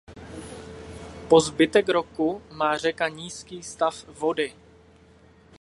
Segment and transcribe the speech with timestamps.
[1.29, 4.53] Po zbytek roku má řeka nízký stav vody.